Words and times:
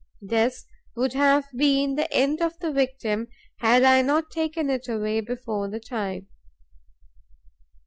This 0.23 0.65
would 0.95 1.13
have 1.13 1.45
been 1.55 1.93
the 1.93 2.11
end 2.11 2.41
of 2.41 2.57
the 2.57 2.71
victim, 2.71 3.27
had 3.57 3.83
I 3.83 4.01
not 4.01 4.31
taken 4.31 4.67
it 4.71 4.87
away 4.89 5.21
before 5.21 5.67
the 5.69 5.79
time. 5.79 6.25